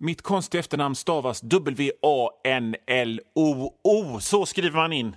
Mitt 0.00 0.22
konstiga 0.22 0.60
efternamn 0.60 0.94
stavas 0.94 1.40
W-A-N-L-O-O. 1.42 1.90
Så 4.20 4.46
skriver 4.46 4.76
man 4.76 4.92
in 4.92 5.16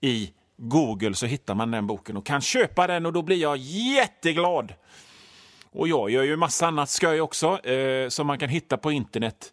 i 0.00 0.32
Google 0.56 1.14
så 1.14 1.26
hittar 1.26 1.54
man 1.54 1.70
den 1.70 1.86
boken 1.86 2.16
och 2.16 2.26
kan 2.26 2.40
köpa 2.40 2.86
den 2.86 3.06
och 3.06 3.12
då 3.12 3.22
blir 3.22 3.36
jag 3.36 3.56
jätteglad. 3.56 4.74
Och 5.70 5.88
jag 5.88 6.10
gör 6.10 6.22
ju 6.22 6.36
massa 6.36 6.66
annat 6.66 6.90
skoj 6.90 7.20
också 7.20 7.66
eh, 7.66 8.08
som 8.08 8.26
man 8.26 8.38
kan 8.38 8.48
hitta 8.48 8.76
på 8.76 8.92
internet. 8.92 9.52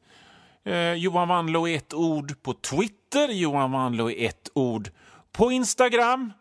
Eh, 0.63 0.93
Johan 0.93 1.27
Wanlo 1.27 1.67
är 1.67 1.77
ett 1.77 1.93
ord 1.93 2.41
på 2.41 2.53
Twitter, 2.53 3.27
Johan 3.27 3.71
Wanlo 3.71 4.11
är 4.11 4.27
ett 4.27 4.49
ord 4.53 4.89
på 5.31 5.51
Instagram. 5.51 6.31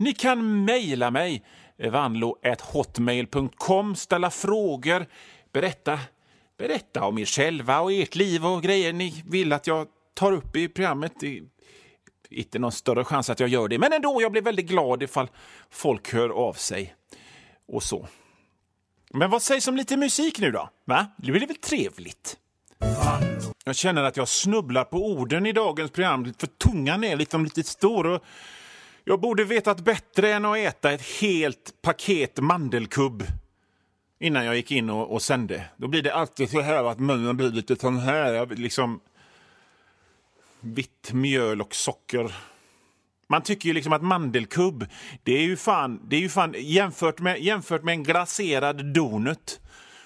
Ni 0.00 0.12
kan 0.12 0.64
mejla 0.64 1.10
mig, 1.10 1.44
vanlo.hotmail.com, 1.90 3.96
ställa 3.96 4.30
frågor, 4.30 5.06
berätta, 5.52 5.98
berätta 6.58 7.04
om 7.04 7.18
er 7.18 7.24
själva 7.24 7.80
och 7.80 7.92
ert 7.92 8.14
liv 8.14 8.46
och 8.46 8.62
grejer 8.62 8.92
ni 8.92 9.24
vill 9.26 9.52
att 9.52 9.66
jag 9.66 9.86
tar 10.14 10.32
upp 10.32 10.56
i 10.56 10.68
programmet 10.68 11.12
Det 11.20 11.42
inte 12.30 12.58
någon 12.58 12.72
större 12.72 13.04
chans 13.04 13.30
att 13.30 13.40
jag 13.40 13.48
gör 13.48 13.68
det, 13.68 13.78
men 13.78 13.92
ändå, 13.92 14.22
jag 14.22 14.32
blir 14.32 14.42
väldigt 14.42 14.66
glad 14.66 15.02
ifall 15.02 15.28
folk 15.70 16.12
hör 16.12 16.28
av 16.28 16.52
sig 16.52 16.94
och 17.68 17.82
så. 17.82 18.08
Men 19.10 19.30
vad 19.30 19.42
sägs 19.42 19.68
om 19.68 19.76
lite 19.76 19.96
musik 19.96 20.38
nu 20.38 20.50
då? 20.50 20.70
Va? 20.84 21.06
Det 21.16 21.32
blir 21.32 21.46
väl 21.46 21.56
trevligt? 21.56 22.36
Jag 23.64 23.76
känner 23.76 24.02
att 24.02 24.16
jag 24.16 24.28
snubblar 24.28 24.84
på 24.84 25.06
orden 25.06 25.46
i 25.46 25.52
dagens 25.52 25.90
program, 25.90 26.34
för 26.38 26.46
tungan 26.46 27.04
är 27.04 27.16
liksom 27.16 27.44
lite 27.44 27.62
stor. 27.62 28.06
Och 28.06 28.22
jag 29.10 29.20
borde 29.20 29.44
vetat 29.44 29.80
bättre 29.80 30.32
än 30.32 30.44
att 30.44 30.56
äta 30.56 30.92
ett 30.92 31.02
helt 31.20 31.74
paket 31.82 32.40
mandelkubb 32.40 33.24
innan 34.20 34.44
jag 34.44 34.56
gick 34.56 34.70
in 34.70 34.90
och, 34.90 35.12
och 35.12 35.22
sände. 35.22 35.64
Då 35.76 35.88
blir 35.88 36.02
det 36.02 36.14
alltid 36.14 36.50
så 36.50 36.60
här 36.60 36.84
att 36.84 36.98
munnen 36.98 37.36
blir 37.36 37.50
lite 37.50 37.76
sån 37.76 37.98
här. 37.98 38.46
Liksom 38.46 39.00
vitt 40.60 41.12
mjöl 41.12 41.60
och 41.60 41.74
socker. 41.74 42.34
Man 43.28 43.42
tycker 43.42 43.66
ju 43.68 43.72
liksom 43.72 43.92
att 43.92 44.02
mandelkubb, 44.02 44.86
det 45.22 45.32
är 45.32 45.42
ju 45.42 45.56
fan, 45.56 46.00
det 46.08 46.16
är 46.16 46.20
ju 46.20 46.28
fan 46.28 46.54
jämfört 46.58 47.20
med, 47.20 47.40
jämfört 47.40 47.82
med 47.82 47.92
en 47.92 48.02
glaserad 48.02 48.94
donut 48.94 49.60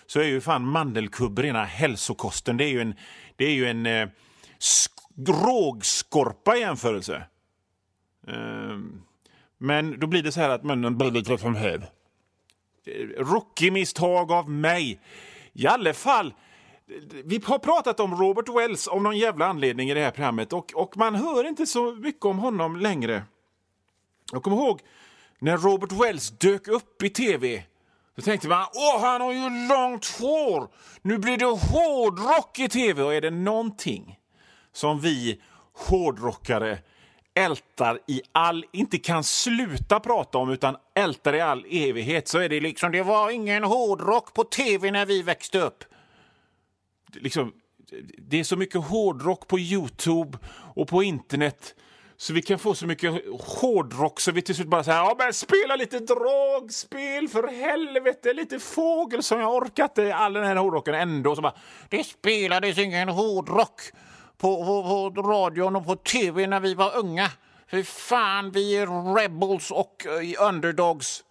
så 0.06 0.20
är 0.20 0.25
ju 0.25 0.40
fan 0.40 0.66
mandelkubb 0.68 1.38
rena 1.38 1.64
hälsokosten. 1.64 2.56
Det 2.56 2.64
är 2.64 2.70
ju 2.70 2.80
en, 2.80 2.94
det 3.37 3.44
är 3.44 3.54
ju 3.54 3.66
en 3.66 3.87
eh, 3.87 4.08
rågskorpa 5.26 6.56
i 6.56 6.61
jämförelse. 6.61 7.23
Ehm, 8.28 9.02
men 9.59 10.00
då 10.00 10.07
blir 10.07 10.23
det 10.23 10.33
så 10.33 10.40
här 10.40 10.49
att 10.49 10.64
munnen 10.64 10.99
blir 10.99 11.11
lite 11.11 11.38
som 11.38 11.54
höv. 11.54 11.83
Eh, 12.87 12.93
Rookie-misstag 13.19 14.33
av 14.33 14.50
mig. 14.50 15.00
I 15.52 15.66
alla 15.66 15.95
fall, 15.95 16.35
vi 17.25 17.40
har 17.45 17.59
pratat 17.59 18.00
om 18.00 18.14
Robert 18.14 18.49
Wells 18.49 18.88
av 18.88 19.02
någon 19.02 19.19
jävla 19.19 19.47
anledning 19.47 19.90
i 19.90 19.95
det 19.95 20.00
här 20.00 20.11
programmet 20.11 20.52
och, 20.52 20.73
och 20.75 20.97
man 20.97 21.14
hör 21.14 21.49
inte 21.49 21.66
så 21.66 21.93
mycket 21.93 22.25
om 22.25 22.38
honom 22.38 22.76
längre. 22.76 23.23
Jag 24.33 24.43
kommer 24.43 24.57
ihåg 24.57 24.81
när 25.38 25.57
Robert 25.57 25.93
Wells 25.93 26.31
dök 26.31 26.69
upp 26.69 27.02
i 27.02 27.11
tv. 27.11 27.64
Då 28.16 28.23
tänkte 28.23 28.49
man 28.49 28.66
åh, 28.75 29.00
han 29.00 29.21
har 29.21 29.33
ju 29.33 29.69
långt 29.69 30.07
hår. 30.21 30.69
Nu 31.02 31.19
blir 31.19 31.37
det 31.37 31.45
hårdrock 31.45 32.59
i 32.59 32.69
tv. 32.69 33.02
Och 33.02 33.14
är 33.14 33.21
det 33.21 33.31
någonting 33.31 34.19
som 34.73 35.00
vi 35.00 35.40
hårdrockare 35.73 36.78
ältar 37.35 37.99
i 38.07 38.23
all, 38.33 38.64
inte 38.73 38.99
kan 38.99 39.25
sluta 39.25 40.00
prata 40.00 40.38
om 40.38 40.50
utan 40.50 40.76
ältar 40.95 41.35
i 41.35 41.41
all 41.41 41.67
evighet 41.71 42.29
så 42.29 42.38
är 42.38 42.49
det 42.49 42.61
liksom 42.61 42.93
det 42.93 43.03
var 43.03 43.31
ingen 43.31 43.64
hårdrock 43.64 44.35
på 44.35 44.45
tv 44.45 44.91
när 44.91 45.07
vi 45.07 45.23
växte 45.23 45.59
upp 45.59 45.85
liksom, 47.12 47.53
det 48.19 48.41
är 48.41 48.45
så 48.45 48.57
mycket 48.57 48.85
hårdrock 48.85 49.49
på 49.49 49.59
Youtube 49.59 50.38
och 50.75 50.88
på 50.88 51.03
internet 51.03 51.75
så 52.17 52.33
vi 52.33 52.43
kan 52.43 52.59
få 52.59 52.75
så 52.75 52.87
mycket 52.87 53.12
hårdrock 53.41 54.21
så 54.21 54.33
vi 54.33 54.43
till 54.43 54.55
slut 54.55 54.69
bara 54.69 54.85
säger 54.85 54.99
ja, 54.99 55.14
men 55.19 55.35
spela 55.35 55.76
lite 55.76 55.99
dragspel 55.99 57.29
för 57.29 57.49
helvete, 57.49 58.33
lite 58.33 58.59
fågel 58.59 59.23
som 59.23 59.41
jag 59.41 59.55
orkat 59.55 59.99
all 59.99 60.33
den 60.33 60.45
här 60.45 60.57
hårdrocken 60.57 60.95
ändå. 60.95 61.37
Så 61.37 61.43
bara, 61.43 61.55
det 61.88 62.05
spelades 62.05 62.79
ingen 62.79 63.09
hårdrock 63.09 63.81
på, 64.38 64.64
på, 64.64 65.12
på 65.14 65.23
radion 65.23 65.76
och 65.76 65.87
på 65.87 65.97
tv 65.97 66.47
när 66.47 66.61
vi 66.61 66.75
var 66.75 66.97
unga. 66.97 67.31
Fy 67.71 67.85
fan, 67.85 68.50
vi 68.50 68.76
är 68.76 69.14
rebels 69.14 69.71
och 69.71 70.07
uh, 70.09 70.49
underdogs. 70.49 71.25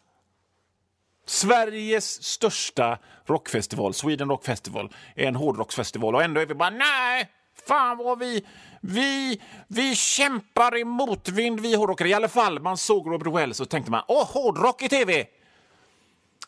Sveriges 1.26 2.24
största 2.24 2.98
rockfestival, 3.26 3.94
Sweden 3.94 4.30
Rock 4.30 4.46
Festival, 4.46 4.94
är 5.16 5.28
en 5.28 5.36
hårdrocksfestival 5.36 6.16
och 6.16 6.24
ändå 6.24 6.42
är 6.42 6.46
vi 6.46 6.54
bara 6.54 6.70
nej, 6.70 7.30
fan 7.68 7.98
vad 7.98 8.20
vi, 8.20 8.46
vi, 8.82 9.42
vi 9.68 9.96
kämpar 9.96 10.78
i 10.78 10.84
motvind 10.84 11.60
vi 11.60 11.76
hårdrockare. 11.76 12.10
I 12.10 12.14
alla 12.14 12.30
fall, 12.30 12.60
man 12.60 12.78
såg 12.78 13.08
Robert 13.08 13.34
Wells 13.34 13.60
och 13.60 13.70
tänkte 13.70 13.92
man 13.92 14.04
åh, 14.08 14.26
hårdrock 14.26 14.82
i 14.82 14.90
tv! 14.90 15.26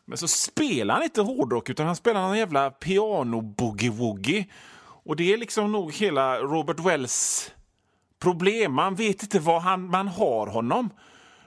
Men 0.05 0.17
så 0.17 0.27
spelar 0.27 0.93
han 0.93 1.03
inte 1.03 1.21
hårdrock 1.21 1.69
utan 1.69 1.85
han 1.85 1.95
spelar 1.95 2.21
någon 2.21 2.37
jävla 2.37 2.69
piano-boogie-woogie. 2.69 4.45
Och 5.05 5.15
det 5.15 5.33
är 5.33 5.37
liksom 5.37 5.71
nog 5.71 5.93
hela 5.93 6.39
Robert 6.39 6.79
Wells 6.79 7.51
problem. 8.19 8.73
Man 8.73 8.95
vet 8.95 9.23
inte 9.23 9.39
var 9.39 9.59
han, 9.59 9.89
man 9.89 10.07
har 10.07 10.47
honom. 10.47 10.89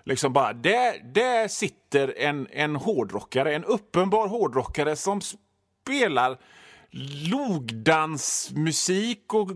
Liksom 0.05 0.33
bara, 0.33 0.53
där, 0.53 1.13
där 1.15 1.49
sitter 1.49 2.15
en, 2.19 2.49
en 2.51 2.77
hårdrockare, 2.77 3.55
en 3.55 3.65
uppenbar 3.65 4.29
hårdrockare 4.29 4.97
som 4.97 5.21
spelar 5.21 6.39
logdansmusik 7.31 9.35
och 9.35 9.51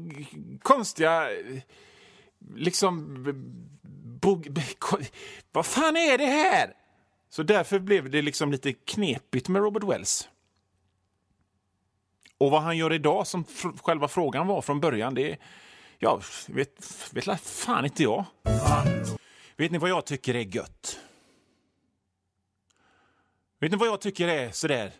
konstiga... 0.62 1.28
Liksom... 2.54 3.24
Vad 5.52 5.66
fan 5.66 5.96
är 5.96 6.18
det 6.18 6.26
här? 6.26 6.72
Så 7.28 7.42
därför 7.42 7.78
blev 7.78 8.10
det 8.10 8.22
liksom 8.22 8.52
lite 8.52 8.72
knepigt 8.72 9.48
med 9.48 9.62
Robert 9.62 9.84
Wells. 9.84 10.28
Och 12.42 12.50
vad 12.50 12.62
han 12.62 12.76
gör 12.76 12.92
idag, 12.92 13.26
som 13.26 13.44
själva 13.82 14.08
frågan 14.08 14.46
var 14.46 14.62
från 14.62 14.80
början, 14.80 15.14
det 15.14 15.38
ja, 15.98 16.20
vet, 16.48 17.12
vet 17.12 17.40
fan 17.40 17.84
inte 17.84 18.02
jag. 18.02 18.24
Vet 19.56 19.72
ni 19.72 19.78
vad 19.78 19.90
jag 19.90 20.06
tycker 20.06 20.34
är 20.34 20.56
gött? 20.56 21.00
Vet 23.60 23.70
ni 23.70 23.76
vad 23.76 23.88
jag 23.88 24.00
tycker 24.00 24.28
är 24.28 24.50
sådär 24.50 24.92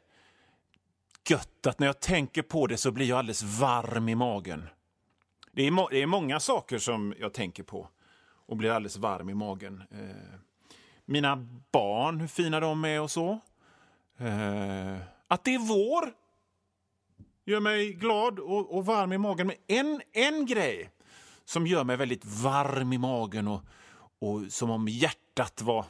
gött? 1.28 1.66
Att 1.66 1.78
när 1.78 1.86
jag 1.86 2.00
tänker 2.00 2.42
på 2.42 2.66
det 2.66 2.76
så 2.76 2.90
blir 2.90 3.06
jag 3.06 3.18
alldeles 3.18 3.42
varm 3.42 4.08
i 4.08 4.14
magen. 4.14 4.68
Det 5.52 5.66
är, 5.66 5.90
det 5.90 6.02
är 6.02 6.06
många 6.06 6.40
saker 6.40 6.78
som 6.78 7.14
jag 7.18 7.32
tänker 7.32 7.62
på 7.62 7.88
och 8.46 8.56
blir 8.56 8.70
alldeles 8.70 8.96
varm 8.96 9.30
i 9.30 9.34
magen. 9.34 9.82
Eh, 9.90 10.38
mina 11.04 11.36
barn, 11.72 12.20
hur 12.20 12.28
fina 12.28 12.60
de 12.60 12.84
är 12.84 13.00
och 13.00 13.10
så. 13.10 13.30
Eh, 14.18 14.96
att 15.28 15.44
det 15.44 15.54
är 15.54 15.68
vår 15.68 16.21
gör 17.44 17.60
mig 17.60 17.92
glad 17.92 18.38
och, 18.38 18.76
och, 18.76 18.86
varm 18.86 19.12
i 19.12 19.18
magen. 19.18 19.46
Men 19.46 19.56
en, 19.66 20.02
en 20.12 20.46
grej 20.46 20.90
som 21.44 21.66
gör 21.66 21.84
mig 21.84 21.96
väldigt 21.96 22.24
varm 22.24 22.92
i 22.92 22.98
magen 22.98 23.48
och, 23.48 23.62
och 24.18 24.42
som 24.48 24.70
om 24.70 24.88
hjärtat 24.88 25.62
var 25.62 25.84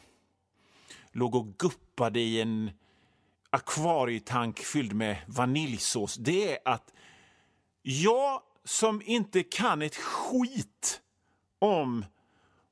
låg 1.12 1.34
och 1.34 1.58
guppade 1.58 2.20
i 2.20 2.40
en 2.40 2.70
akvarietank 3.50 4.58
fylld 4.58 4.92
med 4.92 5.16
vaniljsås. 5.26 6.16
Det 6.16 6.52
är 6.52 6.58
att 6.64 6.92
jag 7.82 8.42
som 8.64 9.02
inte 9.04 9.42
kan 9.42 9.82
ett 9.82 9.96
skit 9.96 11.00
om 11.58 12.04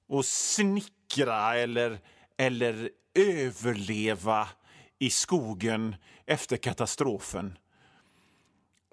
att 0.09 0.27
snickra 0.27 1.55
eller, 1.57 1.99
eller 2.37 2.91
överleva 3.15 4.49
i 4.99 5.11
skogen 5.11 5.97
efter 6.27 6.57
katastrofen 6.57 7.59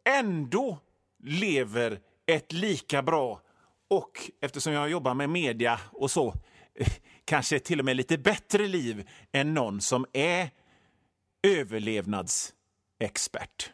ändå 0.07 0.79
lever 1.23 1.99
ett 2.25 2.53
lika 2.53 3.01
bra 3.01 3.41
och 3.89 4.31
eftersom 4.41 4.73
jag 4.73 4.89
jobbar 4.89 5.13
med 5.13 5.29
media 5.29 5.79
och 5.91 6.11
så 6.11 6.33
eh, 6.75 6.87
kanske 7.25 7.59
till 7.59 7.79
och 7.79 7.85
med 7.85 7.97
lite 7.97 8.17
bättre 8.17 8.67
liv 8.67 9.09
än 9.31 9.53
någon 9.53 9.81
som 9.81 10.05
är 10.13 10.49
överlevnadsexpert. 11.43 13.71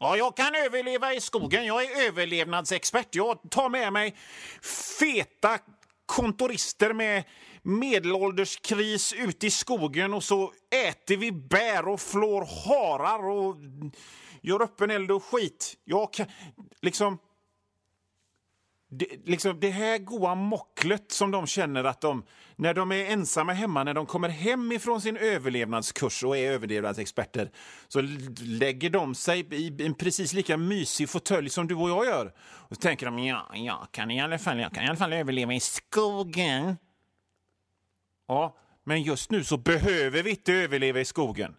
Ja, 0.00 0.16
jag 0.16 0.36
kan 0.36 0.54
överleva 0.54 1.14
i 1.14 1.20
skogen. 1.20 1.66
Jag 1.66 1.84
är 1.84 2.06
överlevnadsexpert. 2.06 3.14
Jag 3.14 3.50
tar 3.50 3.68
med 3.68 3.92
mig 3.92 4.16
feta 5.00 5.58
kontorister 6.06 6.92
med 6.92 7.24
medelålderskris 7.62 9.12
ut 9.12 9.44
i 9.44 9.50
skogen 9.50 10.14
och 10.14 10.24
så 10.24 10.52
äter 10.88 11.16
vi 11.16 11.32
bär 11.32 11.88
och 11.88 12.00
flår 12.00 12.48
harar 12.66 13.28
och 13.28 13.56
gör 14.46 14.62
öppen 14.62 14.90
eld 14.90 15.10
och 15.10 15.24
skit. 15.24 15.76
Jag 15.84 16.12
kan, 16.12 16.26
liksom, 16.82 17.18
det, 18.88 19.06
liksom, 19.24 19.60
det 19.60 19.70
här 19.70 19.98
goa 19.98 20.34
mocklet 20.34 21.12
som 21.12 21.30
de 21.30 21.46
känner 21.46 21.84
att 21.84 22.00
de, 22.00 22.24
när 22.56 22.74
de 22.74 22.92
är 22.92 23.04
ensamma 23.04 23.52
hemma, 23.52 23.84
när 23.84 23.94
de 23.94 24.06
kommer 24.06 24.28
hem 24.28 24.72
ifrån 24.72 25.00
sin 25.00 25.16
överlevnadskurs 25.16 26.24
och 26.24 26.36
är 26.36 26.50
överlevnadsexperter, 26.50 27.50
så 27.88 28.00
lägger 28.40 28.90
de 28.90 29.14
sig 29.14 29.54
i 29.54 29.86
en 29.86 29.94
precis 29.94 30.32
lika 30.32 30.56
mysig 30.56 31.08
fåtölj 31.08 31.50
som 31.50 31.68
du 31.68 31.74
och 31.74 31.90
jag 31.90 32.06
gör. 32.06 32.34
Och 32.38 32.76
så 32.76 32.80
tänker 32.80 33.06
de, 33.06 33.18
ja, 33.18 33.50
jag 33.54 33.88
kan 33.90 34.10
i 34.10 34.20
alla 34.20 34.38
fall, 34.38 34.60
jag 34.60 34.72
kan 34.72 34.84
i 34.84 34.86
alla 34.86 34.96
fall 34.96 35.12
överleva 35.12 35.54
i 35.54 35.60
skogen. 35.60 36.76
Ja, 38.28 38.56
men 38.84 39.02
just 39.02 39.30
nu 39.30 39.44
så 39.44 39.56
behöver 39.56 40.22
vi 40.22 40.30
inte 40.30 40.52
överleva 40.52 41.00
i 41.00 41.04
skogen. 41.04 41.56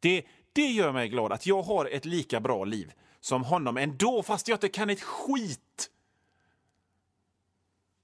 Det, 0.00 0.24
det 0.60 0.66
gör 0.66 0.92
mig 0.92 1.08
glad 1.08 1.32
att 1.32 1.46
jag 1.46 1.62
har 1.62 1.86
ett 1.86 2.04
lika 2.04 2.40
bra 2.40 2.64
liv 2.64 2.92
som 3.20 3.44
honom 3.44 3.76
ändå, 3.76 4.22
fast 4.22 4.48
jag 4.48 4.56
inte 4.56 4.68
kan 4.68 4.90
ett 4.90 5.02
skit. 5.02 5.90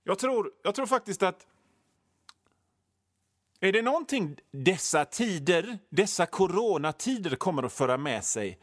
Jag 0.05 0.19
tror, 0.19 0.51
jag 0.63 0.75
tror 0.75 0.87
faktiskt 0.87 1.23
att 1.23 1.47
är 3.61 3.73
det 3.73 3.83
någonting 3.83 4.37
dessa 4.51 5.05
tider, 5.05 5.79
dessa 5.89 6.27
coronatider 6.27 7.37
kommer 7.37 7.63
att 7.63 7.73
föra 7.73 7.97
med 7.97 8.25
sig 8.25 8.59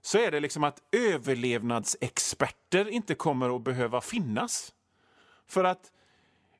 så 0.00 0.18
är 0.18 0.30
det 0.30 0.40
liksom 0.40 0.64
att 0.64 0.82
överlevnadsexperter 0.92 2.88
inte 2.88 3.14
kommer 3.14 3.56
att 3.56 3.64
behöva 3.64 4.00
finnas. 4.00 4.74
För 5.46 5.64
att 5.64 5.92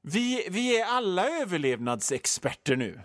vi, 0.03 0.49
vi 0.51 0.81
är 0.81 0.87
alla 0.87 1.29
överlevnadsexperter 1.29 2.77
nu. 2.77 3.01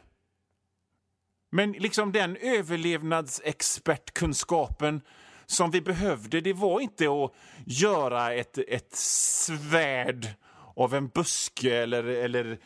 Men 1.54 1.72
liksom 1.72 2.12
den 2.12 2.38
överlevnadsexpertkunskapen 2.38 5.02
som 5.46 5.72
vi 5.72 5.82
behövde, 5.82 6.42
det 6.42 6.54
var 6.54 6.80
inte 6.80 7.06
att 7.06 7.34
göra 7.66 8.34
ett, 8.34 8.58
ett 8.58 8.96
svärd 8.96 10.28
av 10.76 10.94
en 10.94 11.08
buske 11.08 11.76
eller, 11.76 12.04
eller 12.04 12.60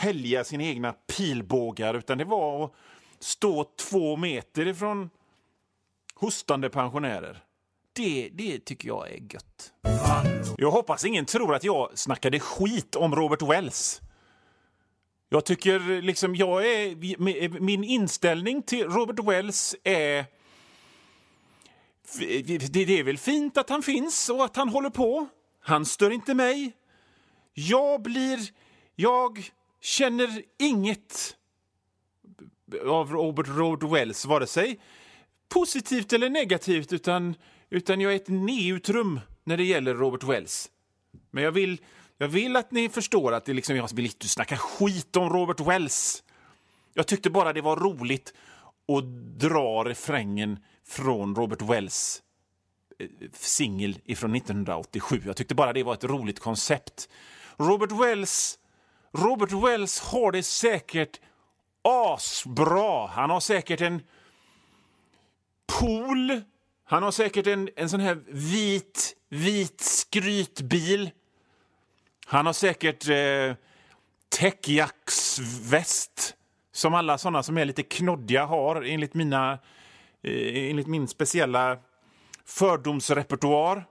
tälja 0.00 0.44
sina 0.44 0.64
egna 0.64 0.92
pilbågar, 0.92 1.94
utan 1.94 2.18
det 2.18 2.24
var 2.24 2.64
att 2.64 2.72
stå 3.20 3.64
två 3.64 4.16
meter 4.16 4.66
ifrån 4.66 5.10
hostande 6.14 6.70
pensionärer. 6.70 7.42
Det, 7.92 8.30
det 8.32 8.64
tycker 8.64 8.88
jag 8.88 9.10
är 9.10 9.20
gött. 9.32 9.72
Jag 10.56 10.70
hoppas 10.70 11.04
ingen 11.04 11.24
tror 11.24 11.54
att 11.54 11.64
jag 11.64 11.98
snackade 11.98 12.40
skit 12.40 12.96
om 12.96 13.14
Robert 13.14 13.42
Wells. 13.42 14.00
Jag 15.32 15.44
tycker 15.44 16.02
liksom, 16.02 16.36
jag 16.36 16.66
är, 16.66 17.60
min 17.60 17.84
inställning 17.84 18.62
till 18.62 18.84
Robert 18.84 19.24
Wells 19.24 19.76
är 19.84 20.24
det 22.70 22.98
är 22.98 23.02
väl 23.02 23.18
fint 23.18 23.56
att 23.56 23.70
han 23.70 23.82
finns 23.82 24.28
och 24.28 24.44
att 24.44 24.56
han 24.56 24.68
håller 24.68 24.90
på. 24.90 25.28
Han 25.60 25.86
stör 25.86 26.10
inte 26.10 26.34
mig. 26.34 26.72
Jag 27.54 28.02
blir... 28.02 28.38
Jag 28.96 29.50
känner 29.80 30.42
inget 30.58 31.36
av 32.86 33.12
Robert 33.12 33.48
Road 33.48 33.90
Wells, 33.90 34.26
vare 34.26 34.46
sig 34.46 34.80
positivt 35.48 36.12
eller 36.12 36.30
negativt, 36.30 36.92
utan, 36.92 37.34
utan 37.70 38.00
jag 38.00 38.12
är 38.12 38.16
ett 38.16 38.28
neutrum 38.28 39.20
när 39.44 39.56
det 39.56 39.64
gäller 39.64 39.94
Robert 39.94 40.24
Wells. 40.24 40.70
Men 41.30 41.44
jag 41.44 41.52
vill, 41.52 41.80
jag 42.20 42.28
vill 42.28 42.56
att 42.56 42.70
ni 42.70 42.88
förstår 42.88 43.32
att 43.32 43.44
det 43.44 43.52
liksom, 43.52 43.76
jag 43.76 43.94
vill 43.94 44.04
inte 44.04 44.28
snacka 44.28 44.56
skit 44.56 45.16
om 45.16 45.30
Robert 45.30 45.60
Wells. 45.60 46.22
Jag 46.94 47.06
tyckte 47.06 47.30
bara 47.30 47.52
det 47.52 47.60
var 47.60 47.76
roligt 47.76 48.34
att 48.88 49.04
dra 49.40 49.84
refrängen 49.84 50.58
från 50.86 51.34
Robert 51.34 51.62
Wells 51.62 52.22
eh, 52.98 53.08
singel 53.32 53.94
från 54.16 54.34
1987. 54.34 55.22
Jag 55.26 55.36
tyckte 55.36 55.54
bara 55.54 55.72
det 55.72 55.82
var 55.82 55.94
ett 55.94 56.04
roligt 56.04 56.40
koncept. 56.40 57.08
Robert 57.56 57.92
Wells, 57.92 58.58
Robert 59.12 59.52
Wells 59.52 60.00
har 60.00 60.32
det 60.32 60.42
säkert 60.42 61.20
asbra. 61.82 63.06
Han 63.06 63.30
har 63.30 63.40
säkert 63.40 63.80
en 63.80 64.02
pool. 65.78 66.40
Han 66.84 67.02
har 67.02 67.10
säkert 67.10 67.46
en, 67.46 67.68
en 67.76 67.90
sån 67.90 68.00
här 68.00 68.22
vit, 68.26 69.16
vit 69.28 69.80
skrytbil. 69.80 71.10
Han 72.30 72.46
har 72.46 72.52
säkert 72.52 73.08
eh, 73.08 73.54
täckjacksväst 74.28 76.34
som 76.72 76.94
alla 76.94 77.18
såna 77.18 77.42
som 77.42 77.58
är 77.58 77.64
lite 77.64 77.82
knoddiga 77.82 78.46
har 78.46 78.82
enligt 78.82 79.14
mina 79.14 79.58
Eh, 80.22 80.70
enligt 80.70 80.86
min 80.86 81.08
speciella 81.08 81.78
fördomsrepertoar. 82.44 83.84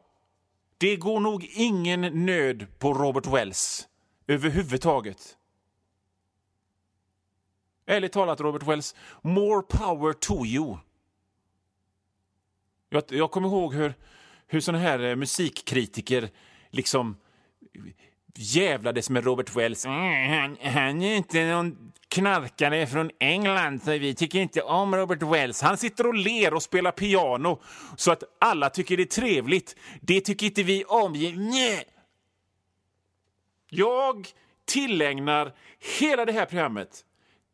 Det 0.77 0.95
går 0.95 1.19
nog 1.19 1.49
ingen 1.53 2.25
nöd 2.25 2.79
på 2.79 2.93
Robert 2.93 3.27
Wells 3.27 3.87
överhuvudtaget. 4.27 5.37
Ärligt 7.85 8.11
talat, 8.11 8.39
Robert 8.39 8.63
Wells, 8.63 8.95
more 9.21 9.61
power 9.61 10.13
to 10.13 10.45
you. 10.45 10.77
Jag, 12.89 13.03
jag 13.09 13.31
kommer 13.31 13.47
ihåg 13.47 13.73
hur, 13.73 13.93
hur 14.47 14.61
såna 14.61 14.77
här 14.77 14.99
eh, 14.99 15.15
musikkritiker 15.15 16.29
liksom 16.69 17.17
jävlades 18.35 19.09
med 19.09 19.23
Robert 19.23 19.55
Wells. 19.55 19.85
Mm, 19.85 20.31
han, 20.31 20.57
han 20.73 21.01
är 21.01 21.15
inte 21.15 21.45
någon 21.45 21.91
knarkare 22.07 22.87
från 22.87 23.11
England, 23.19 23.83
så 23.83 23.91
vi 23.91 24.15
tycker 24.15 24.39
inte 24.39 24.61
om 24.61 24.95
Robert 24.95 25.21
Wells. 25.21 25.61
Han 25.61 25.77
sitter 25.77 26.07
och 26.07 26.15
ler 26.15 26.53
och 26.53 26.63
spelar 26.63 26.91
piano 26.91 27.61
så 27.95 28.11
att 28.11 28.23
alla 28.39 28.69
tycker 28.69 28.97
det 28.97 29.03
är 29.03 29.21
trevligt. 29.21 29.75
Det 30.01 30.21
tycker 30.21 30.45
inte 30.45 30.63
vi 30.63 30.83
om. 30.83 31.13
Nej. 31.37 31.83
Jag 33.69 34.27
tillägnar 34.65 35.53
hela 35.99 36.25
det 36.25 36.31
här 36.31 36.45
programmet 36.45 37.05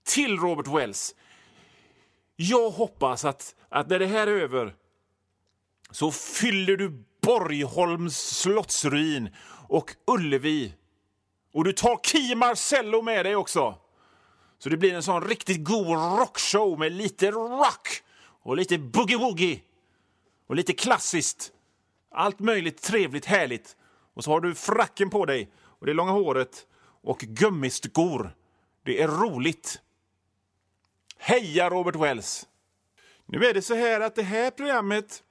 till 0.04 0.38
Robert 0.38 0.68
Wells. 0.68 1.16
Jag 2.36 2.70
hoppas 2.70 3.26
att, 3.26 3.56
att 3.70 3.90
när 3.90 4.00
det 4.00 4.06
här 4.06 4.28
är 4.28 4.32
över 4.32 4.76
så 5.92 6.12
fyller 6.12 6.78
du 6.78 7.04
Borgholms 7.26 8.18
slottsruin 8.18 9.30
och 9.68 9.96
Ullevi. 10.08 10.74
Och 11.54 11.64
du 11.64 11.74
tar 11.74 12.00
Key 12.04 12.36
Marcello 12.36 13.02
med 13.02 13.26
dig 13.26 13.36
också. 13.36 13.76
Så 14.58 14.70
det 14.70 14.78
blir 14.78 14.94
en 14.94 15.04
sån 15.04 15.28
riktigt 15.28 15.64
god 15.64 15.88
rockshow 16.20 16.80
med 16.80 16.92
lite 16.92 17.32
rock 17.32 18.04
och 18.42 18.58
lite 18.58 18.78
boogie-woogie 18.78 19.60
och 20.48 20.56
lite 20.56 20.74
klassiskt. 20.74 21.52
Allt 22.12 22.40
möjligt 22.40 22.82
trevligt, 22.82 23.26
härligt. 23.26 23.78
Och 24.14 24.24
så 24.24 24.32
har 24.32 24.42
du 24.42 24.56
fracken 24.56 25.10
på 25.10 25.26
dig 25.26 25.52
och 25.62 25.86
det 25.86 25.94
långa 25.94 26.12
håret 26.12 26.68
och 27.04 27.20
gummiskor. 27.20 28.36
Det 28.84 29.02
är 29.02 29.08
roligt. 29.08 29.82
Heja 31.18 31.70
Robert 31.70 31.96
Wells! 31.96 32.48
Nu 33.26 33.46
är 33.46 33.54
det 33.54 33.62
så 33.62 33.76
här 33.76 34.02
att 34.02 34.16
det 34.16 34.24
här 34.24 34.52
programmet, 34.52 35.24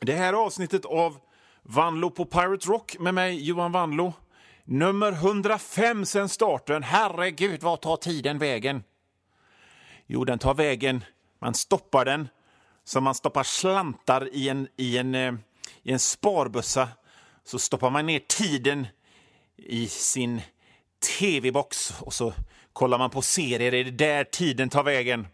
det 0.00 0.12
här 0.12 0.32
avsnittet 0.32 0.84
av 0.84 1.18
Vanlo 1.62 2.10
på 2.10 2.24
Pirate 2.24 2.68
Rock 2.68 2.96
med 2.98 3.14
mig, 3.14 3.44
Johan 3.44 3.72
Vanlo, 3.72 4.12
Nummer 4.64 5.12
105 5.12 6.06
sen 6.06 6.28
starten. 6.28 6.82
Herregud, 6.82 7.62
vad 7.62 7.80
tar 7.80 7.96
tiden 7.96 8.38
vägen? 8.38 8.82
Jo, 10.06 10.24
den 10.24 10.38
tar 10.38 10.54
vägen. 10.54 11.04
Man 11.40 11.54
stoppar 11.54 12.04
den 12.04 12.28
som 12.84 13.04
man 13.04 13.14
stoppar 13.14 13.42
slantar 13.42 14.28
i 14.32 14.48
en, 14.48 14.68
i 14.76 14.98
en, 14.98 15.14
eh, 15.14 15.34
i 15.82 15.92
en 15.92 15.98
sparbössa. 15.98 16.88
Så 17.44 17.58
stoppar 17.58 17.90
man 17.90 18.06
ner 18.06 18.18
tiden 18.18 18.86
i 19.56 19.88
sin 19.88 20.40
tv-box 21.18 22.00
och 22.00 22.14
så 22.14 22.32
kollar 22.72 22.98
man 22.98 23.10
på 23.10 23.22
serier. 23.22 23.70
Det 23.70 23.78
är 23.78 23.84
där 23.84 24.24
tiden 24.24 24.68
tar 24.68 24.82
vägen. 24.82 25.26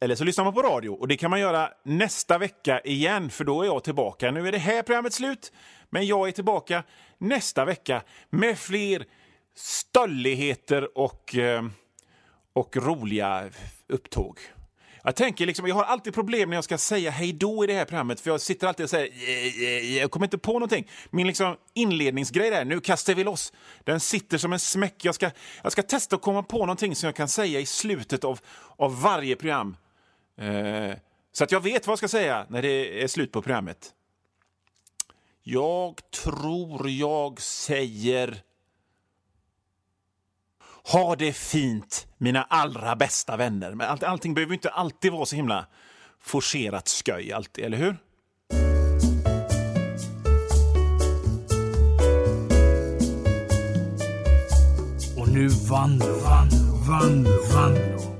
Eller 0.00 0.14
så 0.14 0.24
lyssnar 0.24 0.44
man 0.44 0.54
på 0.54 0.62
radio 0.62 0.90
och 0.90 1.08
det 1.08 1.16
kan 1.16 1.30
man 1.30 1.40
göra 1.40 1.70
nästa 1.84 2.38
vecka 2.38 2.80
igen 2.80 3.30
för 3.30 3.44
då 3.44 3.62
är 3.62 3.66
jag 3.66 3.84
tillbaka. 3.84 4.30
Nu 4.30 4.48
är 4.48 4.52
det 4.52 4.58
här 4.58 4.82
programmet 4.82 5.12
slut, 5.12 5.52
men 5.90 6.06
jag 6.06 6.28
är 6.28 6.32
tillbaka 6.32 6.82
nästa 7.18 7.64
vecka 7.64 8.02
med 8.30 8.58
fler 8.58 9.04
stölligheter 9.54 10.98
och, 10.98 11.36
eh, 11.36 11.64
och 12.52 12.76
roliga 12.76 13.50
upptåg. 13.88 14.40
Jag 15.02 15.16
tänker 15.16 15.46
liksom, 15.46 15.66
jag 15.66 15.74
har 15.74 15.84
alltid 15.84 16.14
problem 16.14 16.50
när 16.50 16.56
jag 16.56 16.64
ska 16.64 16.78
säga 16.78 17.10
hej 17.10 17.32
då 17.32 17.64
i 17.64 17.66
det 17.66 17.72
här 17.72 17.84
programmet 17.84 18.20
för 18.20 18.30
jag 18.30 18.40
sitter 18.40 18.66
alltid 18.66 18.84
och 18.84 18.90
säger 18.90 20.00
jag 20.00 20.10
kommer 20.10 20.26
inte 20.26 20.38
på 20.38 20.52
någonting. 20.52 20.90
Min 21.10 21.26
liksom 21.26 21.56
inledningsgrej 21.74 22.50
där, 22.50 22.64
nu 22.64 22.80
kastar 22.80 23.14
vi 23.14 23.24
loss, 23.24 23.52
den 23.84 24.00
sitter 24.00 24.38
som 24.38 24.52
en 24.52 24.58
smäck. 24.58 25.04
Jag 25.04 25.14
ska, 25.14 25.30
jag 25.62 25.72
ska 25.72 25.82
testa 25.82 26.16
att 26.16 26.22
komma 26.22 26.42
på 26.42 26.58
någonting 26.58 26.96
som 26.96 27.06
jag 27.06 27.16
kan 27.16 27.28
säga 27.28 27.60
i 27.60 27.66
slutet 27.66 28.24
av, 28.24 28.40
av 28.76 29.00
varje 29.00 29.36
program. 29.36 29.76
Eh, 30.38 30.96
så 31.32 31.44
att 31.44 31.52
jag 31.52 31.60
vet 31.60 31.86
vad 31.86 31.92
jag 31.92 31.98
ska 31.98 32.08
säga 32.08 32.46
när 32.48 32.62
det 32.62 33.02
är 33.02 33.08
slut 33.08 33.32
på 33.32 33.42
programmet. 33.42 33.94
Jag 35.42 36.10
tror 36.10 36.90
jag 36.90 37.40
säger... 37.40 38.42
Ha 40.92 41.16
det 41.16 41.32
fint, 41.32 42.06
mina 42.18 42.42
allra 42.42 42.96
bästa 42.96 43.36
vänner. 43.36 43.74
Men 43.74 43.88
all, 43.88 44.04
allting 44.04 44.34
behöver 44.34 44.54
inte 44.54 44.70
alltid 44.70 45.12
vara 45.12 45.26
så 45.26 45.36
himla 45.36 45.66
forcerat 46.20 46.88
sköj, 46.88 47.32
alltid, 47.32 47.64
eller 47.64 47.76
hur? 47.78 47.96
Och 55.16 55.28
nu 55.28 55.48
Vanlo, 55.48 56.20
Vanlo, 56.24 56.74
Vanlo, 56.88 57.54
Vanlo. 57.54 58.15